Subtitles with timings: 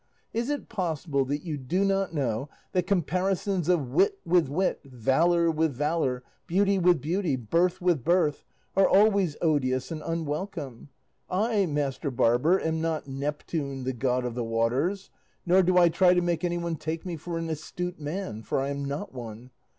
[0.33, 5.51] Is it possible that you do not know that comparisons of wit with wit, valour
[5.51, 8.43] with valour, beauty with beauty, birth with birth,
[8.75, 10.89] are always odious and unwelcome?
[11.29, 15.11] I, master barber, am not Neptune, the god of the waters,
[15.45, 18.69] nor do I try to make anyone take me for an astute man, for I
[18.69, 19.51] am not one.